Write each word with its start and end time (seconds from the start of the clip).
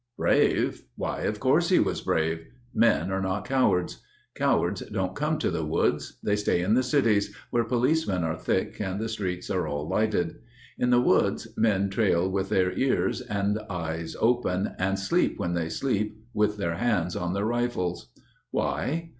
Brave? 0.17 0.81
Why, 0.95 1.21
of 1.25 1.39
course 1.39 1.69
he 1.69 1.77
was 1.77 2.01
brave. 2.01 2.47
Men 2.73 3.11
are 3.11 3.21
not 3.21 3.47
cowards. 3.47 4.01
Cowards 4.33 4.81
don't 4.91 5.13
come 5.15 5.37
to 5.37 5.51
the 5.51 5.63
woods. 5.63 6.17
They 6.23 6.35
stay 6.35 6.61
in 6.61 6.73
the 6.73 6.81
cities, 6.81 7.35
Where 7.51 7.65
policemen 7.65 8.23
are 8.23 8.35
thick 8.35 8.79
and 8.81 8.99
the 8.99 9.07
streets 9.07 9.51
are 9.51 9.67
all 9.67 9.87
lighted. 9.87 10.37
In 10.79 10.89
the 10.89 10.99
woods 10.99 11.49
men 11.55 11.91
trail 11.91 12.27
with 12.27 12.49
their 12.49 12.71
ears 12.71 13.21
and 13.21 13.59
eyes 13.69 14.15
open, 14.19 14.71
And 14.79 14.97
sleep 14.97 15.37
when 15.37 15.53
they 15.53 15.69
sleep 15.69 16.17
with 16.33 16.57
their 16.57 16.77
hands 16.77 17.15
on 17.15 17.35
their 17.35 17.45
rifles. 17.45 18.07
Why? 18.49 19.09